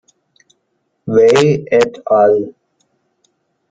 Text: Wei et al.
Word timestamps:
Wei 1.13 1.63
et 1.79 1.93
al. 2.21 2.33